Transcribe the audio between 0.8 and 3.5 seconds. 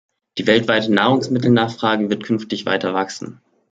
Nahrungsmittelnachfrage wird künftig weiter wachsen.